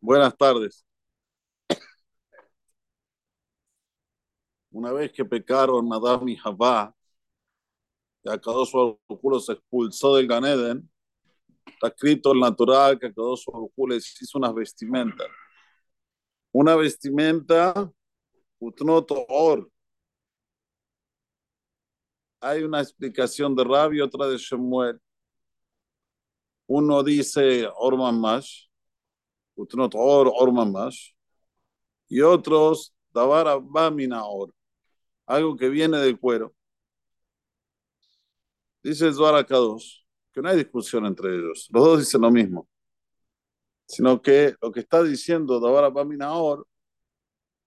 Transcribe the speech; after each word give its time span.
Buenas 0.00 0.36
tardes. 0.36 0.84
Una 4.70 4.92
vez 4.92 5.12
que 5.12 5.24
pecaron 5.24 5.92
Adam 5.92 6.28
y 6.28 6.36
Javá, 6.36 6.94
y 8.22 8.30
Akadosh 8.30 8.72
Baruj 8.72 9.40
se 9.44 9.52
expulsó 9.52 10.16
del 10.16 10.28
Ganeden, 10.28 10.88
está 11.66 11.88
escrito 11.88 12.32
el 12.32 12.40
natural 12.40 12.98
que 12.98 13.06
Akadosh 13.06 13.44
Baruj 13.46 13.72
les 13.88 14.22
hizo 14.22 14.38
unas 14.38 14.54
vestimentas. 14.54 15.26
Una 16.52 16.76
vestimenta, 16.76 17.90
utnot 18.60 19.10
or. 19.28 19.70
Hay 22.40 22.62
una 22.62 22.80
explicación 22.80 23.54
de 23.56 23.64
Rabbi 23.64 23.98
y 23.98 24.00
otra 24.00 24.28
de 24.28 24.38
Shemuel. 24.38 25.00
Uno 26.68 27.02
dice 27.02 27.68
Orman 27.76 28.20
Mash, 28.20 28.67
Utnot 29.58 29.92
Or, 29.96 30.30
Orman 30.32 30.72
Mash, 30.72 31.12
y 32.08 32.20
otros 32.20 32.94
Davara 33.12 33.56
Bamina 33.56 34.24
Or, 34.24 34.54
algo 35.26 35.56
que 35.56 35.68
viene 35.68 35.98
del 35.98 36.18
cuero. 36.18 36.54
Dice 38.82 39.12
Zohar 39.12 39.44
Kadosh 39.44 39.98
que 40.32 40.40
no 40.40 40.48
hay 40.50 40.56
discusión 40.56 41.04
entre 41.04 41.34
ellos, 41.34 41.68
los 41.72 41.84
dos 41.84 41.98
dicen 42.00 42.20
lo 42.20 42.30
mismo, 42.30 42.68
sino 43.86 44.22
que 44.22 44.54
lo 44.62 44.70
que 44.70 44.80
está 44.80 45.02
diciendo 45.02 45.58
Davara 45.58 45.90
Bamina 45.90 46.32
Or 46.34 46.66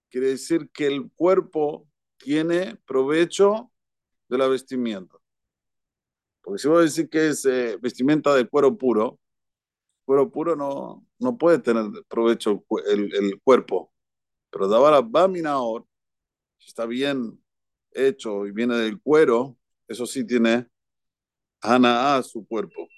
quiere 0.10 0.28
decir 0.28 0.70
que 0.72 0.88
el 0.88 1.12
cuerpo 1.12 1.88
tiene 2.18 2.78
provecho 2.86 3.72
de 4.30 4.38
la 4.38 4.48
vestimenta. 4.48 5.18
Porque 6.42 6.60
si 6.60 6.68
voy 6.68 6.80
a 6.80 6.82
decir 6.82 7.10
que 7.10 7.30
es 7.30 7.46
eh, 7.46 7.78
vestimenta 7.82 8.34
de 8.34 8.48
cuero 8.48 8.78
puro, 8.78 9.20
cuero 10.12 10.30
puro 10.30 10.56
no, 10.58 11.08
no 11.20 11.38
puede 11.38 11.60
tener 11.60 11.86
provecho 12.10 12.66
el, 12.86 13.16
el 13.16 13.42
cuerpo. 13.42 13.94
Pero 14.50 14.68
Davara 14.68 15.00
Baminaor, 15.00 15.86
si 16.58 16.68
está 16.68 16.86
bien 16.86 17.42
hecho 17.94 18.46
y 18.46 18.52
viene 18.52 18.76
del 18.76 19.02
cuero, 19.02 19.58
eso 19.88 20.06
sí 20.06 20.28
tiene 20.28 20.68
Ana 21.62 22.22
su 22.24 22.46
cuerpo. 22.46 22.90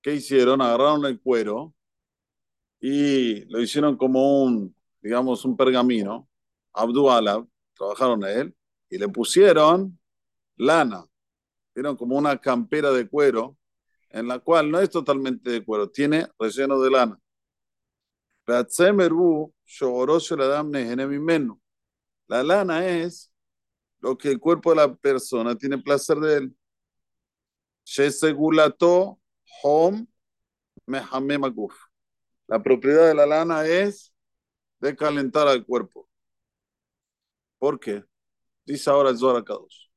¿Qué 0.00 0.14
hicieron? 0.14 0.60
Agarraron 0.60 1.04
el 1.06 1.20
cuero 1.20 1.74
y 2.80 3.46
lo 3.46 3.60
hicieron 3.60 3.96
como 3.96 4.44
un, 4.44 4.76
digamos, 5.02 5.44
un 5.44 5.56
pergamino. 5.56 6.28
Abdu 6.72 7.10
Alab, 7.10 7.48
trabajaron 7.74 8.22
a 8.22 8.30
él 8.30 8.54
y 8.90 8.98
le 8.98 9.08
pusieron 9.08 9.98
lana. 10.56 11.04
Vieron 11.74 11.96
como 11.96 12.16
una 12.16 12.38
campera 12.40 12.90
de 12.90 13.08
cuero, 13.08 13.56
en 14.10 14.28
la 14.28 14.38
cual 14.38 14.70
no 14.70 14.80
es 14.80 14.90
totalmente 14.90 15.50
de 15.50 15.64
cuero, 15.64 15.90
tiene 15.90 16.26
relleno 16.38 16.80
de 16.80 16.90
lana. 16.90 17.20
La 22.28 22.42
lana 22.42 22.86
es 22.86 23.32
lo 24.00 24.16
que 24.16 24.30
el 24.30 24.40
cuerpo 24.40 24.70
de 24.70 24.76
la 24.76 24.94
persona 24.94 25.56
tiene 25.56 25.78
placer 25.78 26.18
de 26.18 26.36
él. 26.38 26.56
La 32.48 32.62
propiedad 32.62 33.06
de 33.08 33.14
la 33.14 33.26
lana 33.26 33.66
es 33.66 34.12
de 34.80 34.96
calentar 34.96 35.48
al 35.48 35.64
cuerpo. 35.64 36.08
¿Por 37.58 37.78
qué? 37.78 38.04
Dice 38.68 38.90
ahora 38.90 39.08
el 39.08 39.16
Zohar 39.16 39.42
Kadosh. 39.42 39.88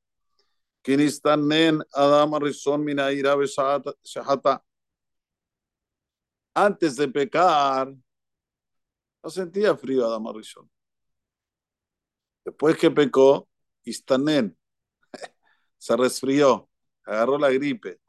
Adam 1.94 2.32
Antes 6.54 6.96
de 6.96 7.08
pecar, 7.10 7.94
no 9.22 9.30
sentía 9.30 9.76
frío 9.76 10.06
Adam 10.06 10.26
Arishon. 10.28 10.72
Después 12.46 12.78
que 12.78 12.90
pecó, 12.90 13.50
Istanen 13.84 14.58
se 15.78 15.98
resfrió, 15.98 16.70
agarró 17.04 17.38
la 17.38 17.50
gripe. 17.50 18.00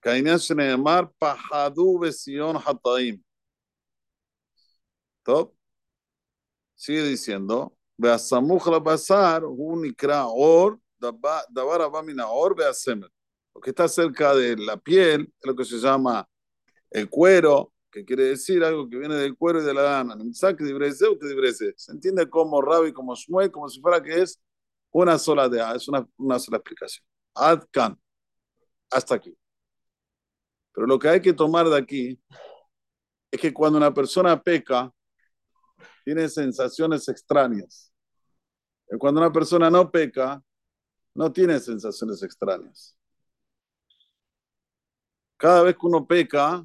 Kainán 0.00 0.36
Sheneemar 0.36 1.10
Pahadu 1.18 1.98
Besion 1.98 2.56
Hataim. 2.58 3.24
Top. 5.24 5.54
Sigue 6.74 7.02
diciendo, 7.04 7.75
והסמוך 7.99 8.67
לבשר 8.67 9.39
הוא 9.43 9.85
נקרא 9.85 10.23
אור, 10.23 10.71
דבר 11.01 11.81
הבא 11.81 12.01
מן 12.01 12.19
האור 12.19 12.49
והסמל. 12.57 13.07
Lo 13.53 13.59
que 13.59 13.71
está 13.71 13.87
cerca 13.87 14.33
de 14.33 14.55
la 14.55 14.77
piel 14.77 15.21
es 15.39 15.45
lo 15.45 15.55
que 15.55 15.65
se 15.65 15.77
llama 15.77 16.27
el 16.89 17.09
cuero, 17.09 17.73
que 17.91 18.05
quiere 18.05 18.23
decir 18.23 18.63
algo 18.63 18.89
que 18.89 18.97
viene 18.97 19.15
del 19.15 19.35
cuero 19.35 19.61
y 19.61 19.65
de 19.65 19.73
la 19.73 19.83
lana. 19.83 20.15
Se 20.31 21.91
entiende 21.91 22.29
como 22.29 22.61
Rabbi, 22.61 22.93
como 22.93 23.13
Shmuel, 23.15 23.51
como 23.51 23.67
si 23.67 23.81
fuera 23.81 24.01
que 24.01 24.21
es 24.21 24.41
una 24.91 25.17
sola 25.17 25.49
de 25.49 25.61
es 25.75 25.87
una, 25.87 26.07
una 26.17 26.39
sola 26.39 26.57
explicación. 26.57 27.05
Adkan, 27.35 27.99
hasta 28.89 29.15
aquí. 29.15 29.37
Pero 30.73 30.87
lo 30.87 30.97
que 30.97 31.09
hay 31.09 31.21
que 31.21 31.33
tomar 31.33 31.67
de 31.67 31.77
aquí 31.77 32.19
es 33.29 33.39
que 33.39 33.53
cuando 33.53 33.77
una 33.77 33.93
persona 33.93 34.41
peca, 34.41 34.91
tiene 36.06 36.28
sensaciones 36.28 37.08
extrañas. 37.08 37.92
Y 38.88 38.96
cuando 38.96 39.20
una 39.20 39.32
persona 39.32 39.68
no 39.68 39.90
peca, 39.90 40.40
no 41.12 41.32
tiene 41.32 41.58
sensaciones 41.58 42.22
extrañas. 42.22 42.96
Cada 45.36 45.64
vez 45.64 45.74
que 45.74 45.84
uno 45.84 46.06
peca, 46.06 46.64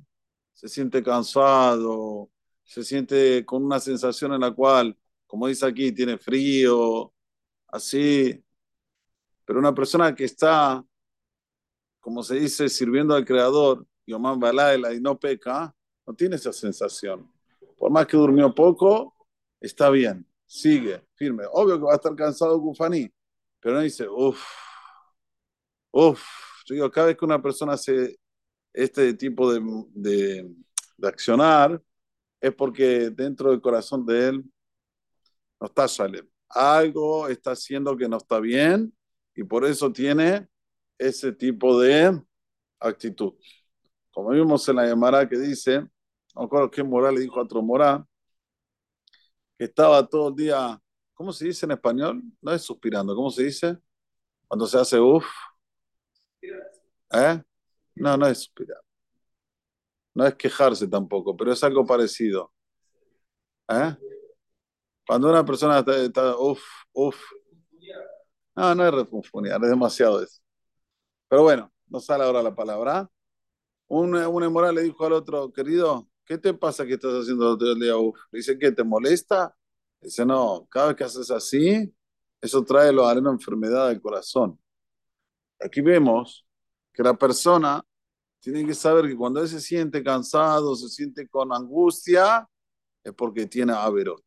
se 0.53 0.67
siente 0.69 1.01
cansado, 1.01 2.29
se 2.63 2.83
siente 2.83 3.43
con 3.43 3.65
una 3.65 3.79
sensación 3.79 4.33
en 4.33 4.41
la 4.41 4.51
cual, 4.51 4.95
como 5.25 5.47
dice 5.47 5.65
aquí, 5.65 5.91
tiene 5.91 6.19
frío, 6.19 7.11
así. 7.69 8.45
Pero 9.43 9.57
una 9.57 9.73
persona 9.73 10.13
que 10.13 10.25
está, 10.25 10.85
como 11.99 12.21
se 12.21 12.35
dice, 12.35 12.69
sirviendo 12.69 13.15
al 13.15 13.25
Creador, 13.25 13.87
Yomán 14.05 14.39
Balaela, 14.39 14.93
y 14.93 15.01
no 15.01 15.19
peca, 15.19 15.75
no 16.05 16.13
tiene 16.13 16.35
esa 16.35 16.53
sensación. 16.53 17.27
Por 17.75 17.89
más 17.89 18.05
que 18.05 18.17
durmió 18.17 18.53
poco, 18.53 19.10
está 19.61 19.89
bien, 19.89 20.27
sigue, 20.45 21.03
firme. 21.15 21.45
Obvio 21.53 21.77
que 21.79 21.85
va 21.85 21.93
a 21.93 21.95
estar 21.95 22.15
cansado 22.15 22.59
Gufani, 22.59 23.09
pero 23.59 23.75
no 23.75 23.81
dice, 23.81 24.07
uff, 24.09 24.43
uff. 25.91 26.23
Yo 26.65 26.75
digo, 26.75 26.91
cada 26.91 27.07
vez 27.07 27.17
que 27.17 27.25
una 27.25 27.41
persona 27.41 27.73
hace 27.73 28.17
este 28.73 29.13
tipo 29.15 29.51
de, 29.53 29.61
de, 29.93 30.55
de 30.97 31.07
accionar, 31.07 31.81
es 32.41 32.53
porque 32.55 33.11
dentro 33.11 33.51
del 33.51 33.61
corazón 33.61 34.05
de 34.05 34.29
él 34.29 34.43
no 35.59 35.67
está 35.67 35.85
Shalem. 35.87 36.27
Algo 36.49 37.27
está 37.27 37.51
haciendo 37.51 37.95
que 37.95 38.09
no 38.09 38.17
está 38.17 38.39
bien 38.39 38.93
y 39.35 39.43
por 39.43 39.65
eso 39.65 39.91
tiene 39.91 40.47
ese 40.97 41.31
tipo 41.31 41.79
de 41.79 42.19
actitud. 42.79 43.33
Como 44.11 44.31
vimos 44.31 44.67
en 44.69 44.75
la 44.77 44.87
llamada 44.87 45.27
que 45.29 45.37
dice, 45.37 45.81
no 46.35 46.43
recuerdo 46.43 46.71
qué 46.71 46.83
moral 46.83 47.15
le 47.15 47.21
dijo 47.21 47.39
a 47.39 47.43
otro 47.43 47.61
estaba 49.65 50.07
todo 50.07 50.29
el 50.29 50.35
día, 50.35 50.81
¿cómo 51.13 51.31
se 51.31 51.45
dice 51.45 51.65
en 51.65 51.71
español? 51.73 52.21
No 52.41 52.51
es 52.51 52.61
suspirando, 52.63 53.15
¿cómo 53.15 53.29
se 53.29 53.43
dice? 53.43 53.77
Cuando 54.47 54.65
se 54.67 54.77
hace 54.77 54.99
uff. 54.99 55.25
¿Eh? 57.11 57.43
No, 57.95 58.17
no 58.17 58.27
es 58.27 58.39
suspirar. 58.39 58.81
No 60.13 60.25
es 60.25 60.35
quejarse 60.35 60.87
tampoco, 60.87 61.35
pero 61.37 61.51
es 61.51 61.63
algo 61.63 61.85
parecido. 61.85 62.51
¿Eh? 63.69 63.95
Cuando 65.05 65.29
una 65.29 65.45
persona 65.45 65.79
está, 65.79 66.35
uff, 66.37 66.61
uff. 66.93 67.17
No, 68.55 68.75
no 68.75 68.85
es 68.85 68.93
refunfunear, 68.93 69.63
es 69.63 69.69
demasiado 69.69 70.21
eso. 70.21 70.41
Pero 71.27 71.43
bueno, 71.43 71.71
no 71.87 71.99
sale 71.99 72.23
ahora 72.23 72.43
la 72.43 72.53
palabra. 72.55 73.09
Un, 73.87 74.15
un 74.15 74.75
le 74.75 74.83
dijo 74.83 75.05
al 75.05 75.13
otro, 75.13 75.51
querido, 75.53 76.10
¿qué 76.31 76.37
te 76.37 76.53
pasa 76.53 76.85
que 76.85 76.93
estás 76.93 77.11
haciendo 77.11 77.57
todo 77.57 77.73
el 77.73 77.79
día? 77.81 77.97
Uf? 77.97 78.17
Dice, 78.31 78.57
¿qué 78.57 78.71
te 78.71 78.85
molesta? 78.85 79.53
Dice, 79.99 80.25
no, 80.25 80.65
cada 80.69 80.87
vez 80.87 80.95
que 80.95 81.03
haces 81.03 81.29
así, 81.29 81.93
eso 82.39 82.63
trae 82.63 82.93
lo 82.93 83.03
una 83.05 83.31
enfermedad 83.31 83.89
del 83.89 84.01
corazón. 84.01 84.57
Aquí 85.59 85.81
vemos 85.81 86.47
que 86.93 87.03
la 87.03 87.15
persona 87.15 87.83
tiene 88.39 88.65
que 88.65 88.73
saber 88.73 89.09
que 89.09 89.15
cuando 89.17 89.41
él 89.41 89.49
se 89.49 89.59
siente 89.59 90.01
cansado, 90.01 90.73
se 90.77 90.87
siente 90.87 91.27
con 91.27 91.51
angustia, 91.51 92.47
es 93.03 93.11
porque 93.11 93.45
tiene 93.45 93.73
averot. 93.73 94.23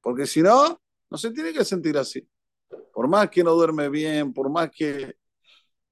Porque 0.00 0.28
si 0.28 0.42
no, 0.42 0.80
no 1.10 1.18
se 1.18 1.32
tiene 1.32 1.52
que 1.52 1.64
sentir 1.64 1.98
así. 1.98 2.24
Por 2.94 3.08
más 3.08 3.28
que 3.30 3.42
no 3.42 3.54
duerme 3.54 3.88
bien, 3.88 4.32
por 4.32 4.48
más 4.48 4.70
que, 4.70 5.16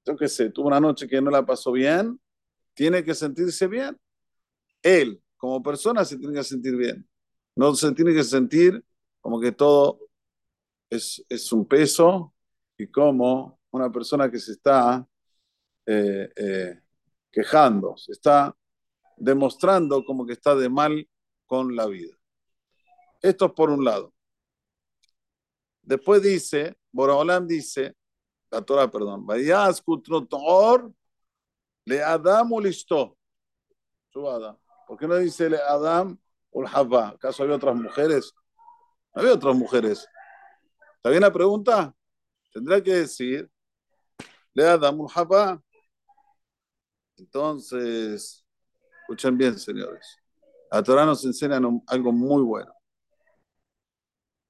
yo 0.05 0.15
qué 0.15 0.29
sé, 0.29 0.49
tuvo 0.49 0.67
una 0.67 0.79
noche 0.79 1.09
que 1.09 1.21
no 1.21 1.29
la 1.29 1.45
pasó 1.45 1.73
bien, 1.73 2.17
tiene 2.73 3.03
que 3.03 3.13
sentirse 3.13 3.67
bien 3.67 3.99
él 4.81 5.21
como 5.37 5.63
persona 5.63 6.03
se 6.05 6.17
tiene 6.17 6.33
que 6.33 6.43
sentir 6.43 6.75
bien. 6.75 7.07
No 7.55 7.73
se 7.75 7.91
tiene 7.93 8.13
que 8.13 8.23
sentir 8.23 8.83
como 9.21 9.39
que 9.39 9.51
todo 9.51 9.99
es, 10.89 11.23
es 11.29 11.51
un 11.51 11.67
peso 11.67 12.33
y 12.77 12.87
como 12.87 13.59
una 13.71 13.91
persona 13.91 14.29
que 14.29 14.39
se 14.39 14.53
está 14.53 15.05
eh, 15.85 16.29
eh, 16.35 16.81
quejando, 17.31 17.97
se 17.97 18.11
está 18.11 18.55
demostrando 19.17 20.03
como 20.05 20.25
que 20.25 20.33
está 20.33 20.55
de 20.55 20.69
mal 20.69 21.07
con 21.45 21.75
la 21.75 21.87
vida. 21.87 22.15
Esto 23.21 23.47
es 23.47 23.51
por 23.51 23.69
un 23.69 23.83
lado. 23.83 24.13
Después 25.81 26.21
dice, 26.21 26.77
Boraholam 26.91 27.47
dice, 27.47 27.95
la 28.51 28.61
Torah, 28.61 28.89
perdón, 28.89 29.25
le 31.85 32.03
Adam 32.03 32.49
listo. 32.61 33.17
¿Por 34.89 34.97
qué 34.97 35.07
no 35.07 35.17
dice 35.17 35.47
le 35.51 35.61
Adam 35.61 36.17
ul 36.49 36.65
¿Acaso 36.65 37.43
había 37.43 37.57
otras 37.57 37.75
mujeres? 37.75 38.33
había 39.13 39.33
otras 39.33 39.55
mujeres. 39.55 40.07
¿Está 40.95 41.11
bien 41.11 41.21
la 41.21 41.31
pregunta? 41.31 41.95
Tendrá 42.51 42.81
que 42.81 42.93
decir 42.95 43.47
le 44.51 44.67
Adam 44.67 44.99
ul 45.01 45.61
Entonces, 47.17 48.43
escuchen 49.01 49.37
bien, 49.37 49.59
señores. 49.59 50.17
La 50.71 50.81
Torah 50.81 51.05
nos 51.05 51.23
enseña 51.23 51.61
algo 51.85 52.11
muy 52.11 52.41
bueno. 52.41 52.73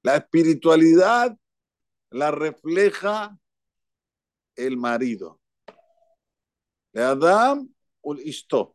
La 0.00 0.16
espiritualidad 0.16 1.36
la 2.08 2.30
refleja 2.30 3.38
el 4.56 4.78
marido. 4.78 5.38
De 6.94 7.02
Adam 7.02 7.68
isto. 8.24 8.74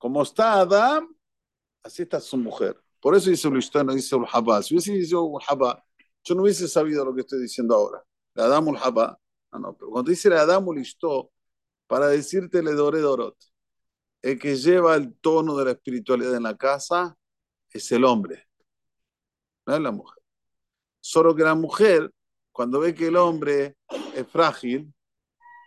Como 0.00 0.22
está 0.22 0.54
Adam, 0.54 1.14
así 1.82 2.04
está 2.04 2.18
su 2.20 2.38
mujer. 2.38 2.74
Por 3.00 3.14
eso 3.14 3.28
dice 3.28 3.46
ul 3.48 3.58
isto, 3.58 3.84
no 3.84 3.92
dice 3.92 4.16
ul 4.16 4.26
haba. 4.32 4.62
Si 4.62 4.72
hubiese 4.72 4.92
dicho 4.94 5.22
ul 5.22 5.42
haba, 5.46 5.84
yo 6.24 6.34
no 6.34 6.40
hubiese 6.40 6.66
sabido 6.68 7.04
lo 7.04 7.14
que 7.14 7.20
estoy 7.20 7.38
diciendo 7.42 7.74
ahora. 7.74 8.02
Le 8.34 8.42
Adam 8.42 8.68
ul 8.68 8.78
haba. 8.78 9.20
No, 9.52 9.58
no, 9.58 9.76
pero 9.76 9.90
cuando 9.90 10.08
dice 10.08 10.30
le 10.30 10.38
Adam 10.38 10.66
ul 10.68 10.78
isto, 10.78 11.32
para 11.86 12.08
decirte 12.08 12.62
le 12.62 12.72
doré 12.72 13.00
dorot, 13.00 13.36
el 14.22 14.38
que 14.38 14.56
lleva 14.56 14.96
el 14.96 15.14
tono 15.18 15.54
de 15.54 15.66
la 15.66 15.70
espiritualidad 15.72 16.34
en 16.34 16.44
la 16.44 16.56
casa 16.56 17.14
es 17.70 17.92
el 17.92 18.06
hombre, 18.06 18.48
no 19.66 19.74
es 19.74 19.82
la 19.82 19.90
mujer. 19.90 20.22
Solo 21.00 21.36
que 21.36 21.42
la 21.42 21.54
mujer, 21.54 22.10
cuando 22.52 22.80
ve 22.80 22.94
que 22.94 23.08
el 23.08 23.16
hombre 23.16 23.76
es 24.14 24.26
frágil, 24.28 24.94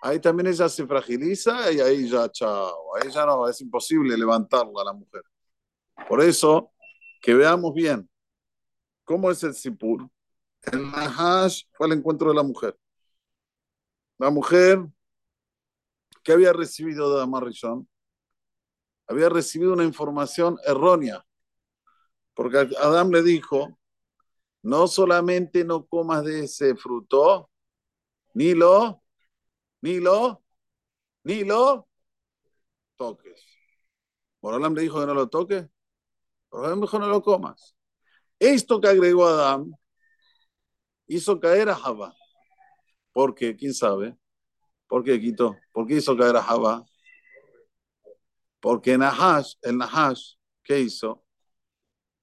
ahí 0.04 0.20
también 0.20 0.48
ella 0.48 0.68
se 0.68 0.86
fragiliza 0.86 1.72
y 1.72 1.80
ahí 1.80 2.10
ya, 2.10 2.30
chao, 2.30 2.96
ahí 2.96 3.10
ya 3.10 3.26
no, 3.26 3.48
es 3.48 3.62
imposible 3.62 4.18
levantarla 4.18 4.82
a 4.82 4.86
la 4.86 4.94
mujer. 4.94 5.24
Por 6.10 6.22
eso, 6.22 6.72
que 7.22 7.34
veamos 7.34 7.74
bien 7.74 8.10
cómo 9.06 9.32
es 9.32 9.42
el 9.44 9.56
Sipur. 9.56 10.10
El 10.64 10.92
Nahash 10.92 11.64
fue 11.72 11.88
el 11.88 11.94
encuentro 11.94 12.30
de 12.30 12.36
la 12.36 12.44
mujer. 12.44 12.78
La 14.18 14.30
mujer 14.30 14.86
que 16.22 16.34
había 16.34 16.52
recibido 16.52 17.16
de 17.16 17.24
Amarrillón 17.24 17.88
había 19.08 19.30
recibido 19.30 19.74
una 19.74 19.84
información 19.86 20.58
errónea, 20.66 21.26
porque 22.34 22.58
Adán 22.58 23.10
le 23.12 23.22
dijo, 23.22 23.78
no 24.64 24.88
solamente 24.88 25.64
no 25.64 25.86
comas 25.86 26.24
de 26.26 26.46
ese 26.46 26.76
fruto, 26.76 27.50
ni 28.34 28.54
lo, 28.54 29.03
ni 29.84 30.00
lo, 30.00 30.42
ni 31.26 31.44
lo 31.44 31.90
toques. 32.96 33.46
Borolam 34.42 34.74
le 34.76 34.82
dijo 34.84 35.00
que 35.02 35.06
no 35.06 35.14
lo 35.14 35.28
toques, 35.28 35.68
Borolam 36.50 36.80
dijo 36.80 37.00
no 37.00 37.08
lo 37.08 37.22
comas. 37.22 37.76
Esto 38.40 38.80
que 38.80 38.88
agregó 38.88 39.28
Adán 39.28 39.72
hizo 41.08 41.38
caer 41.40 41.70
a 41.70 41.76
Java. 41.76 42.16
¿Por 43.12 43.36
qué? 43.36 43.56
¿Quién 43.58 43.74
sabe? 43.74 44.18
¿Por 44.88 45.04
qué 45.04 45.20
quitó? 45.20 45.58
¿Por 45.74 45.86
qué 45.86 45.96
hizo 45.96 46.16
caer 46.18 46.38
a 46.38 46.44
Java? 46.44 46.86
Porque 48.62 48.98
Nahash, 48.98 49.56
el 49.64 49.78
Nahash, 49.78 50.36
¿qué 50.64 50.80
hizo? 50.80 51.26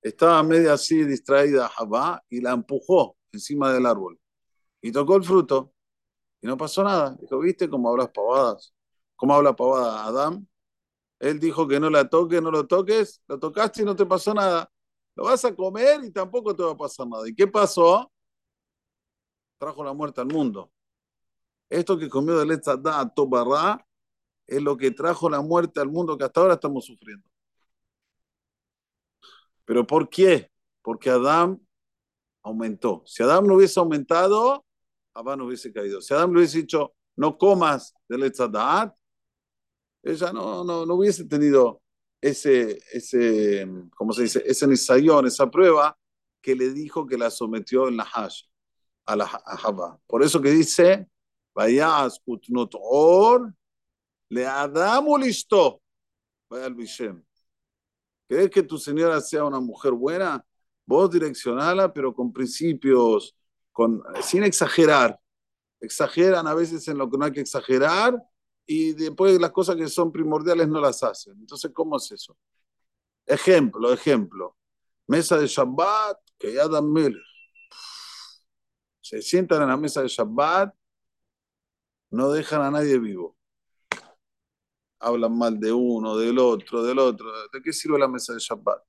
Estaba 0.00 0.42
medio 0.42 0.72
así 0.72 1.04
distraída 1.04 1.68
Jabá 1.68 2.24
y 2.30 2.40
la 2.40 2.52
empujó 2.52 3.18
encima 3.32 3.70
del 3.70 3.84
árbol. 3.84 4.18
Y 4.80 4.92
tocó 4.92 5.16
el 5.16 5.24
fruto 5.24 5.74
y 6.40 6.46
no 6.46 6.56
pasó 6.56 6.82
nada. 6.82 7.16
Dijo, 7.20 7.38
¿viste 7.40 7.68
cómo 7.68 7.90
hablas 7.90 8.10
pavadas? 8.10 8.74
¿Cómo 9.16 9.34
habla 9.34 9.54
pavada 9.54 10.04
Adán? 10.06 10.48
Él 11.18 11.38
dijo 11.38 11.68
que 11.68 11.78
no 11.78 11.90
la 11.90 12.08
toques, 12.08 12.40
no 12.42 12.50
lo 12.50 12.66
toques, 12.66 13.22
lo 13.28 13.38
tocaste 13.38 13.82
y 13.82 13.84
no 13.84 13.94
te 13.94 14.06
pasó 14.06 14.32
nada. 14.32 14.70
Lo 15.14 15.24
vas 15.24 15.44
a 15.44 15.54
comer 15.54 16.02
y 16.04 16.10
tampoco 16.10 16.56
te 16.56 16.62
va 16.62 16.72
a 16.72 16.76
pasar 16.76 17.06
nada. 17.06 17.28
¿Y 17.28 17.34
qué 17.34 17.46
pasó? 17.46 18.10
Trajo 19.58 19.84
la 19.84 19.92
muerte 19.92 20.22
al 20.22 20.28
mundo. 20.28 20.72
Esto 21.68 21.98
que 21.98 22.08
comió 22.08 22.38
de 22.38 22.60
a 22.86 23.08
Tobarra 23.10 23.86
es 24.46 24.62
lo 24.62 24.76
que 24.76 24.90
trajo 24.90 25.28
la 25.28 25.42
muerte 25.42 25.80
al 25.80 25.88
mundo 25.88 26.16
que 26.16 26.24
hasta 26.24 26.40
ahora 26.40 26.54
estamos 26.54 26.86
sufriendo. 26.86 27.28
¿Pero 29.64 29.86
por 29.86 30.08
qué? 30.08 30.50
Porque 30.82 31.10
Adán 31.10 31.60
aumentó. 32.42 33.02
Si 33.06 33.22
Adán 33.22 33.46
no 33.46 33.56
hubiese 33.56 33.78
aumentado, 33.78 34.64
Adán 35.14 35.40
hubiese 35.40 35.72
caído. 35.72 36.00
Si 36.00 36.14
Adán 36.14 36.32
le 36.32 36.38
hubiese 36.38 36.58
dicho, 36.58 36.94
no 37.16 37.36
comas 37.36 37.94
del 38.08 38.24
Etzadat, 38.24 38.94
ella 40.02 40.32
no, 40.32 40.64
no, 40.64 40.86
no 40.86 40.94
hubiese 40.94 41.24
tenido 41.26 41.82
ese, 42.20 42.80
ese, 42.92 43.66
¿cómo 43.94 44.12
se 44.12 44.22
dice? 44.22 44.42
Ese 44.46 44.66
nisayón, 44.66 45.26
esa 45.26 45.50
prueba 45.50 45.96
que 46.40 46.54
le 46.54 46.70
dijo 46.70 47.06
que 47.06 47.18
la 47.18 47.30
sometió 47.30 47.88
en 47.88 47.96
la 47.96 48.04
hash, 48.04 48.44
a 49.06 49.16
la 49.16 49.26
Java. 49.26 49.98
Por 50.06 50.22
eso 50.22 50.40
que 50.40 50.50
dice, 50.50 51.08
vayas 51.54 52.20
utnot 52.24 52.74
or, 52.78 53.54
le 54.28 54.46
Adamu 54.46 55.18
listo, 55.18 55.82
vaya 56.48 56.66
al 56.66 56.74
Bishem. 56.74 57.22
¿Querés 58.28 58.50
que 58.50 58.62
tu 58.62 58.78
señora 58.78 59.20
sea 59.20 59.44
una 59.44 59.60
mujer 59.60 59.92
buena? 59.92 60.44
Vos 60.86 61.10
direccionala, 61.10 61.92
pero 61.92 62.14
con 62.14 62.32
principios, 62.32 63.34
sin 64.22 64.44
exagerar. 64.44 65.18
Exageran 65.80 66.46
a 66.46 66.54
veces 66.54 66.86
en 66.88 66.98
lo 66.98 67.08
que 67.08 67.16
no 67.16 67.24
hay 67.24 67.32
que 67.32 67.40
exagerar 67.40 68.20
y 68.66 68.92
después 68.92 69.40
las 69.40 69.50
cosas 69.50 69.76
que 69.76 69.88
son 69.88 70.12
primordiales 70.12 70.68
no 70.68 70.80
las 70.80 71.02
hacen. 71.02 71.34
Entonces, 71.38 71.70
¿cómo 71.72 71.96
es 71.96 72.10
eso? 72.12 72.36
Ejemplo, 73.26 73.92
ejemplo. 73.92 74.56
Mesa 75.06 75.38
de 75.38 75.46
Shabbat, 75.46 76.18
que 76.38 76.54
ya 76.54 76.68
dan 76.68 76.92
mil. 76.92 77.20
Se 79.00 79.22
sientan 79.22 79.62
en 79.62 79.68
la 79.68 79.76
mesa 79.76 80.02
de 80.02 80.08
Shabbat, 80.08 80.74
no 82.10 82.30
dejan 82.30 82.62
a 82.62 82.70
nadie 82.70 82.98
vivo 82.98 83.36
hablan 85.00 85.36
mal 85.36 85.58
de 85.58 85.72
uno, 85.72 86.16
del 86.16 86.38
otro, 86.38 86.82
del 86.82 86.98
otro. 86.98 87.32
¿De 87.52 87.62
qué 87.62 87.72
sirve 87.72 87.98
la 87.98 88.08
mesa 88.08 88.34
de 88.34 88.38
Shabbat? 88.38 88.82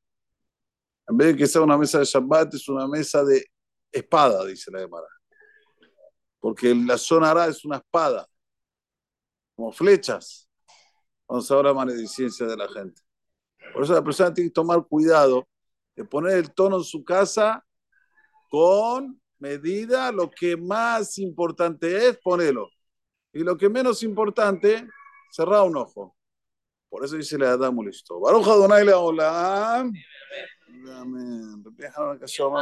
En 1.07 1.17
vez 1.17 1.27
de 1.29 1.37
que 1.37 1.47
sea 1.47 1.61
una 1.61 1.77
mesa 1.77 1.99
de 1.99 2.05
Shabbat, 2.05 2.53
es 2.53 2.67
una 2.67 2.87
mesa 2.87 3.23
de 3.23 3.45
espada, 3.91 4.45
dice 4.45 4.71
la 4.71 4.79
Gemara. 4.79 5.07
Porque 6.39 6.73
la 6.73 6.97
zona 6.97 7.45
es 7.45 7.63
una 7.65 7.77
espada, 7.77 8.27
como 9.55 9.71
flechas, 9.71 10.49
cuando 11.25 11.45
se 11.45 11.53
habla 11.53 11.73
maledicencia 11.73 12.45
de 12.45 12.57
la 12.57 12.67
gente. 12.67 13.01
Por 13.73 13.83
eso 13.83 13.93
la 13.93 14.03
persona 14.03 14.33
tiene 14.33 14.49
que 14.49 14.53
tomar 14.53 14.85
cuidado 14.87 15.47
de 15.95 16.03
poner 16.03 16.37
el 16.37 16.53
tono 16.53 16.77
en 16.77 16.83
su 16.83 17.03
casa 17.03 17.63
con 18.49 19.21
medida, 19.39 20.11
lo 20.11 20.29
que 20.29 20.57
más 20.57 21.17
importante 21.17 22.07
es, 22.07 22.17
ponelo. 22.17 22.69
Y 23.33 23.39
lo 23.39 23.57
que 23.57 23.69
menos 23.69 24.03
importante, 24.03 24.87
cerrá 25.31 25.63
un 25.63 25.77
ojo. 25.77 26.15
Por 26.89 27.05
eso 27.05 27.15
dice 27.15 27.37
la 27.37 27.55
Amén. 30.89 31.63
Déjame 31.77 32.17
que 32.19 32.27
yo 32.27 32.49
me. 32.51 32.59